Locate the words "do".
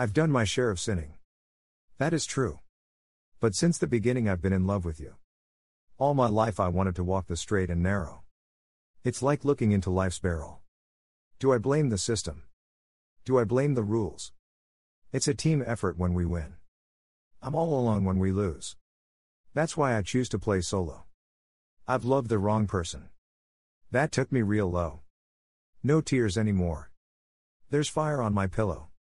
11.38-11.52, 13.26-13.38